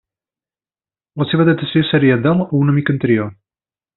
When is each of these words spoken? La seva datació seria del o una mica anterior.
La 1.23 1.27
seva 1.33 1.45
datació 1.51 1.85
seria 1.91 2.17
del 2.25 2.43
o 2.47 2.51
una 2.63 2.77
mica 2.79 2.95
anterior. 2.97 3.33